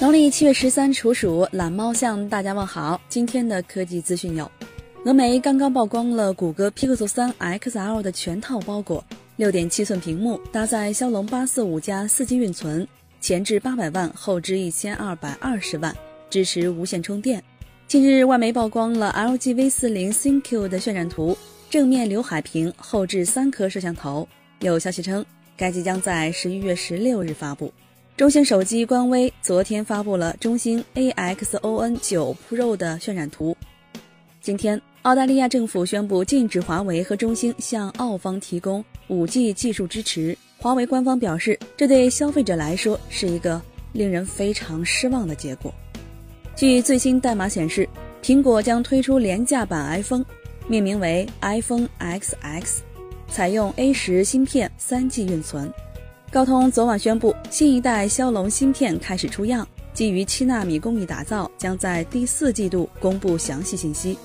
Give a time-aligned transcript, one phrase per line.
[0.00, 3.00] 农历七月十三处暑，懒猫向大家问好。
[3.08, 4.50] 今天的科技资讯有：
[5.04, 9.04] 峨眉刚刚曝光了谷歌 Pixel 三 XL 的全套包裹，
[9.36, 12.86] 六点七寸屏幕，搭载骁龙八四五加四 G 运存，
[13.20, 15.94] 前置八百万，后置一千二百二十万，
[16.28, 17.42] 支持无线充电。
[17.86, 21.38] 近日，外媒曝光了 LG V 四零 ThinQ 的渲染图，
[21.70, 24.28] 正面刘海屏，后置三颗摄像头。
[24.58, 25.24] 有消息称，
[25.56, 27.72] 该机将在十一月十六日发布。
[28.16, 33.56] 中兴手机官微昨天发布了中兴 AXON 九 Pro 的渲染图。
[34.40, 40.36] 今天，澳大利亚政府宣布禁止华为和中兴向澳方提供 5G 技术支持。
[40.58, 45.74] 华为官方表示，这对消费者来说是一个令人非常失望的结果。
[46.54, 47.88] 据最新代码显示，
[48.22, 50.24] 苹果将推出廉价版 iPhone，
[50.68, 52.78] 命名为 iPhone XX，
[53.28, 55.68] 采用 A 十芯片，3G 运存。
[56.34, 64.18] 高通昨晚宣布，新一代骁龙芯片开始出样，基于七纳米工艺打造，将在第四季度公布详细信息。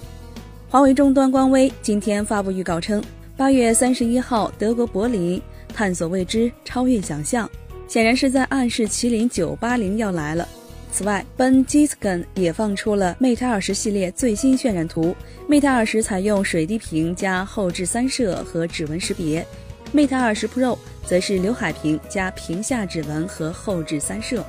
[0.68, 3.00] 华为终端官微今天发布预告称，
[3.38, 5.40] 八月三十一号，德国柏林
[5.72, 7.48] 探索未知，超越想象，
[7.88, 10.50] 显然是在暗示麒麟九八零要来了。
[10.92, 15.16] 此外，，Ben g i s k a n 也放出了 Mate 二十系列最新渲染图
[15.48, 19.46] ，Mate 二十采用水滴屏加后置三摄和指纹识别。
[19.94, 24.46] Mate 二十 Pro 则是刘海屏加屏下指纹和后置三摄。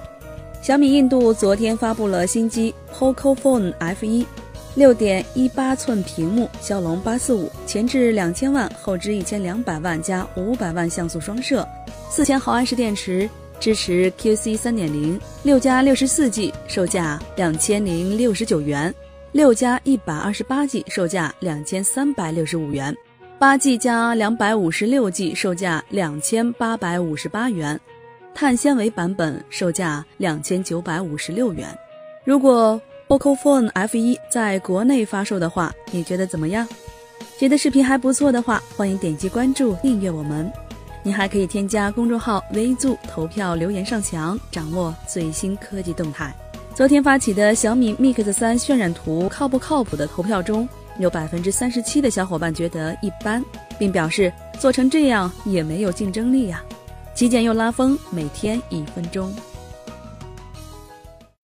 [0.60, 4.26] 小米印度昨天发布了新机 Pocophone F1，
[4.74, 11.66] 六点一八寸屏幕，骁龙八四五，前置两千万，后置一千两百万加五百万像素双摄，
[12.10, 18.94] 四千毫安时电池，支持 QC 三点零，六加六十四 G，售价两千零六十九元，
[19.32, 22.94] 六加一百二十八 G，售价两千三百六十五元。
[23.40, 27.80] 八 G 加两百五十六 G，售价两千八百五十八元，
[28.34, 31.66] 碳纤维版本售价两千九百五十六元。
[32.22, 32.78] 如果
[33.08, 36.68] Pocophone F1 在国内发售的话，你觉得怎么样？
[37.38, 40.52] 觉得视频还不错的话，欢迎点击关注订阅我们。
[41.02, 46.30] 你还可以添加公众号 “VZoo” 投票留言上墙，掌握最新科技动态。
[46.74, 50.68] 昨天发起的小米 Mix 三渲染图靠不靠谱的投票中。
[51.00, 53.44] 有百分之三十七的小伙伴觉得一般，
[53.78, 56.62] 并表示做成这样也没有竞争力呀。
[57.14, 59.34] 极简又拉风，每天一分钟。